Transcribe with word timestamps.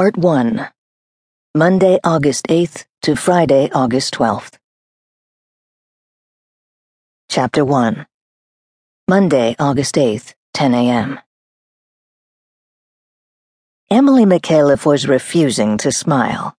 Part 0.00 0.16
1 0.16 0.66
Monday, 1.54 1.98
August 2.02 2.46
8th 2.46 2.86
to 3.02 3.14
Friday, 3.14 3.68
August 3.74 4.14
12th. 4.14 4.54
Chapter 7.28 7.66
1 7.66 8.06
Monday, 9.10 9.54
August 9.58 9.96
8th, 9.96 10.32
10 10.54 10.72
a.m. 10.72 11.20
Emily 13.90 14.24
Micallef 14.24 14.86
was 14.86 15.06
refusing 15.06 15.76
to 15.76 15.92
smile. 15.92 16.54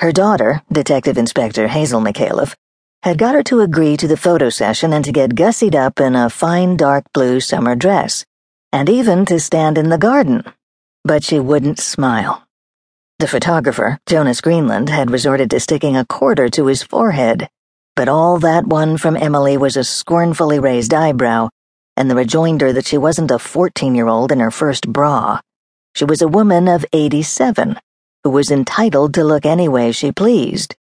Her 0.00 0.12
daughter, 0.12 0.60
Detective 0.70 1.16
Inspector 1.16 1.66
Hazel 1.68 2.02
Micallef, 2.02 2.54
had 3.02 3.16
got 3.16 3.34
her 3.34 3.42
to 3.44 3.62
agree 3.62 3.96
to 3.96 4.06
the 4.06 4.18
photo 4.18 4.50
session 4.50 4.92
and 4.92 5.02
to 5.06 5.12
get 5.12 5.34
gussied 5.34 5.74
up 5.74 5.98
in 5.98 6.14
a 6.14 6.28
fine 6.28 6.76
dark 6.76 7.06
blue 7.14 7.40
summer 7.40 7.74
dress, 7.74 8.26
and 8.70 8.90
even 8.90 9.24
to 9.24 9.40
stand 9.40 9.78
in 9.78 9.88
the 9.88 9.96
garden. 9.96 10.44
But 11.06 11.24
she 11.24 11.40
wouldn't 11.40 11.78
smile. 11.78 12.45
The 13.18 13.26
photographer, 13.26 13.98
Jonas 14.04 14.42
Greenland, 14.42 14.90
had 14.90 15.10
resorted 15.10 15.48
to 15.50 15.60
sticking 15.60 15.96
a 15.96 16.04
quarter 16.04 16.50
to 16.50 16.66
his 16.66 16.82
forehead, 16.82 17.48
but 17.94 18.10
all 18.10 18.38
that 18.40 18.66
won 18.66 18.98
from 18.98 19.16
Emily 19.16 19.56
was 19.56 19.74
a 19.78 19.84
scornfully 19.84 20.58
raised 20.58 20.92
eyebrow 20.92 21.48
and 21.96 22.10
the 22.10 22.14
rejoinder 22.14 22.74
that 22.74 22.86
she 22.86 22.98
wasn't 22.98 23.30
a 23.30 23.38
14 23.38 23.94
year 23.94 24.06
old 24.06 24.32
in 24.32 24.40
her 24.40 24.50
first 24.50 24.86
bra. 24.86 25.40
She 25.94 26.04
was 26.04 26.20
a 26.20 26.28
woman 26.28 26.68
of 26.68 26.84
87 26.92 27.80
who 28.22 28.28
was 28.28 28.50
entitled 28.50 29.14
to 29.14 29.24
look 29.24 29.46
any 29.46 29.66
way 29.66 29.92
she 29.92 30.12
pleased, 30.12 30.76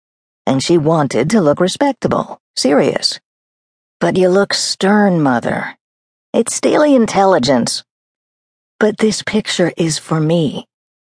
and 0.45 0.63
she 0.63 0.77
wanted 0.77 1.29
to 1.31 1.41
look 1.41 1.59
respectable, 1.59 2.39
serious. 2.55 3.19
But 3.99 4.15
you 4.15 4.29
look 4.29 4.53
stern, 4.53 5.21
Mother. 5.21 5.77
It's 6.31 6.55
steely 6.55 6.95
intelligence. 6.95 7.83
But 8.79 8.99
this 8.99 9.21
picture 9.21 9.73
is 9.75 9.99
for 9.99 10.21
me. 10.21 10.65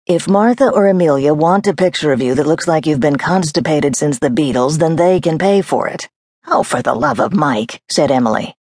If 0.06 0.26
Martha 0.26 0.68
or 0.68 0.88
Amelia 0.88 1.32
want 1.32 1.68
a 1.68 1.74
picture 1.74 2.10
of 2.10 2.20
you 2.20 2.34
that 2.34 2.46
looks 2.46 2.66
like 2.66 2.86
you've 2.86 2.98
been 2.98 3.18
constipated 3.18 3.94
since 3.94 4.18
the 4.18 4.30
Beatles, 4.30 4.78
then 4.78 4.96
they 4.96 5.20
can 5.20 5.38
pay 5.38 5.62
for 5.62 5.86
it. 5.86 6.08
Oh, 6.48 6.64
for 6.64 6.82
the 6.82 6.92
love 6.92 7.20
of 7.20 7.32
Mike, 7.32 7.80
said 7.88 8.10
Emily. 8.10 8.56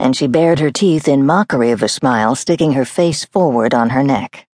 And 0.00 0.16
she 0.16 0.26
bared 0.26 0.58
her 0.58 0.70
teeth 0.70 1.06
in 1.06 1.26
mockery 1.26 1.70
of 1.70 1.82
a 1.82 1.88
smile, 1.88 2.34
sticking 2.34 2.72
her 2.72 2.86
face 2.86 3.26
forward 3.26 3.74
on 3.74 3.90
her 3.90 4.02
neck. 4.02 4.46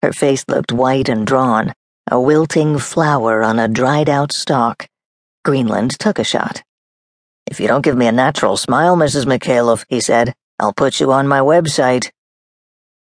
Her 0.00 0.12
face 0.12 0.44
looked 0.46 0.70
white 0.70 1.08
and 1.08 1.26
drawn, 1.26 1.72
a 2.08 2.20
wilting 2.20 2.78
flower 2.78 3.42
on 3.42 3.58
a 3.58 3.66
dried 3.66 4.08
out 4.08 4.32
stalk. 4.32 4.86
Greenland 5.44 5.98
took 5.98 6.20
a 6.20 6.24
shot. 6.24 6.62
If 7.50 7.58
you 7.58 7.66
don't 7.66 7.82
give 7.82 7.96
me 7.96 8.06
a 8.06 8.12
natural 8.12 8.56
smile, 8.56 8.96
Mrs. 8.96 9.26
Micallef, 9.26 9.84
he 9.88 9.98
said, 9.98 10.34
I'll 10.60 10.72
put 10.72 11.00
you 11.00 11.10
on 11.10 11.26
my 11.26 11.40
website. 11.40 12.12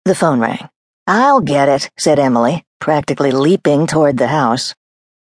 The 0.05 0.15
phone 0.15 0.41
rang. 0.41 0.69
I'll 1.11 1.41
get 1.41 1.71
it, 1.71 1.91
said 1.97 2.19
Emily, 2.19 2.67
practically 2.81 3.31
leaping 3.31 3.87
toward 3.87 4.19
the 4.19 4.27
house. 4.27 4.75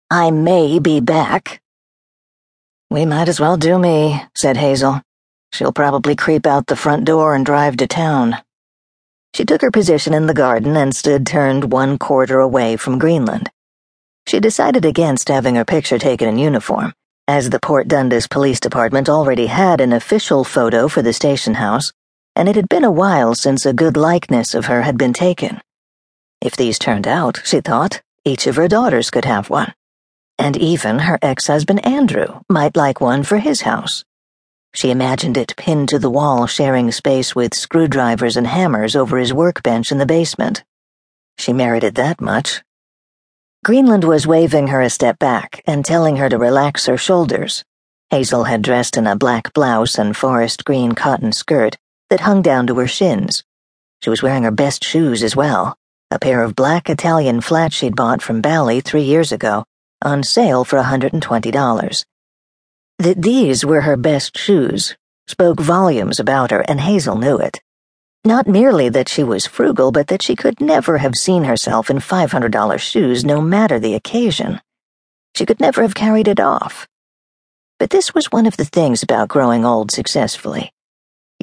I 0.09 0.31
may 0.31 0.79
be 0.79 0.99
back. 0.99 1.61
We 2.89 3.05
might 3.05 3.29
as 3.29 3.39
well 3.39 3.55
do 3.55 3.77
me, 3.77 4.19
said 4.33 4.57
Hazel. 4.57 5.03
She'll 5.53 5.71
probably 5.71 6.15
creep 6.15 6.47
out 6.47 6.65
the 6.65 6.75
front 6.75 7.05
door 7.05 7.35
and 7.35 7.45
drive 7.45 7.77
to 7.77 7.85
town. 7.85 8.37
She 9.35 9.45
took 9.45 9.61
her 9.61 9.69
position 9.69 10.15
in 10.15 10.25
the 10.25 10.33
garden 10.33 10.75
and 10.75 10.95
stood 10.95 11.27
turned 11.27 11.71
one 11.71 11.99
quarter 11.99 12.39
away 12.39 12.77
from 12.77 12.97
Greenland. 12.97 13.51
She 14.27 14.39
decided 14.39 14.85
against 14.85 15.29
having 15.29 15.53
her 15.53 15.65
picture 15.65 15.99
taken 15.99 16.27
in 16.27 16.39
uniform, 16.39 16.93
as 17.27 17.51
the 17.51 17.59
Port 17.59 17.87
Dundas 17.87 18.25
Police 18.25 18.59
Department 18.59 19.07
already 19.07 19.45
had 19.45 19.79
an 19.81 19.93
official 19.93 20.43
photo 20.43 20.87
for 20.87 21.03
the 21.03 21.13
station 21.13 21.53
house, 21.53 21.93
and 22.35 22.49
it 22.49 22.55
had 22.55 22.69
been 22.69 22.83
a 22.83 22.91
while 22.91 23.35
since 23.35 23.67
a 23.67 23.71
good 23.71 23.95
likeness 23.95 24.55
of 24.55 24.65
her 24.65 24.81
had 24.81 24.97
been 24.97 25.13
taken. 25.13 25.61
If 26.45 26.55
these 26.55 26.77
turned 26.77 27.07
out, 27.07 27.41
she 27.43 27.59
thought, 27.59 28.03
each 28.23 28.45
of 28.45 28.55
her 28.55 28.67
daughters 28.67 29.09
could 29.09 29.25
have 29.25 29.49
one. 29.49 29.73
And 30.37 30.55
even 30.55 30.99
her 30.99 31.17
ex 31.19 31.47
husband 31.47 31.83
Andrew 31.83 32.41
might 32.47 32.77
like 32.77 33.01
one 33.01 33.23
for 33.23 33.39
his 33.39 33.61
house. 33.61 34.05
She 34.75 34.91
imagined 34.91 35.37
it 35.37 35.55
pinned 35.57 35.89
to 35.89 35.97
the 35.97 36.11
wall, 36.11 36.45
sharing 36.45 36.91
space 36.91 37.33
with 37.33 37.55
screwdrivers 37.55 38.37
and 38.37 38.45
hammers 38.45 38.95
over 38.95 39.17
his 39.17 39.33
workbench 39.33 39.91
in 39.91 39.97
the 39.97 40.05
basement. 40.05 40.63
She 41.39 41.51
merited 41.51 41.95
that 41.95 42.21
much. 42.21 42.61
Greenland 43.63 44.03
was 44.03 44.27
waving 44.27 44.67
her 44.67 44.81
a 44.81 44.91
step 44.91 45.17
back 45.17 45.63
and 45.65 45.83
telling 45.83 46.17
her 46.17 46.29
to 46.29 46.37
relax 46.37 46.85
her 46.85 46.95
shoulders. 46.95 47.63
Hazel 48.11 48.43
had 48.43 48.61
dressed 48.61 48.97
in 48.97 49.07
a 49.07 49.15
black 49.15 49.51
blouse 49.53 49.97
and 49.97 50.15
forest 50.15 50.63
green 50.63 50.91
cotton 50.91 51.31
skirt 51.31 51.75
that 52.11 52.19
hung 52.19 52.43
down 52.43 52.67
to 52.67 52.77
her 52.77 52.87
shins. 52.87 53.43
She 54.03 54.11
was 54.11 54.21
wearing 54.21 54.43
her 54.43 54.51
best 54.51 54.83
shoes 54.83 55.23
as 55.23 55.35
well 55.35 55.75
a 56.15 56.19
pair 56.19 56.41
of 56.41 56.55
black 56.55 56.89
Italian 56.89 57.41
flats 57.41 57.75
she'd 57.75 57.95
bought 57.95 58.21
from 58.21 58.39
Bally 58.39 58.79
three 58.79 59.03
years 59.03 59.33
ago, 59.33 59.65
on 60.01 60.23
sale 60.23 60.63
for 60.63 60.81
$120. 60.81 62.05
That 62.99 63.21
these 63.21 63.65
were 63.65 63.81
her 63.81 63.97
best 63.97 64.37
shoes 64.37 64.95
spoke 65.27 65.59
volumes 65.59 66.19
about 66.19 66.51
her, 66.51 66.61
and 66.61 66.79
Hazel 66.79 67.17
knew 67.17 67.37
it. 67.37 67.59
Not 68.23 68.47
merely 68.47 68.89
that 68.89 69.09
she 69.09 69.23
was 69.23 69.45
frugal, 69.45 69.91
but 69.91 70.07
that 70.07 70.21
she 70.21 70.35
could 70.35 70.61
never 70.61 70.99
have 70.99 71.15
seen 71.15 71.43
herself 71.43 71.89
in 71.89 71.97
$500 71.97 72.79
shoes 72.79 73.25
no 73.25 73.41
matter 73.41 73.79
the 73.79 73.95
occasion. 73.95 74.61
She 75.35 75.45
could 75.45 75.59
never 75.59 75.81
have 75.81 75.95
carried 75.95 76.27
it 76.27 76.39
off. 76.39 76.87
But 77.77 77.89
this 77.89 78.13
was 78.13 78.31
one 78.31 78.45
of 78.45 78.55
the 78.55 78.65
things 78.65 79.03
about 79.03 79.27
growing 79.27 79.65
old 79.65 79.91
successfully. 79.91 80.71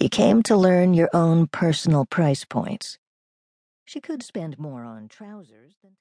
You 0.01 0.09
came 0.09 0.43
to 0.45 0.57
learn 0.57 0.95
your 0.95 1.11
own 1.13 1.47
personal 1.49 2.07
price 2.07 2.45
points. 2.45 2.99
She 3.85 4.01
could 4.01 4.23
spend 4.23 4.59
more 4.59 4.85
on 4.85 5.09
trousers 5.09 5.77
than. 5.83 5.97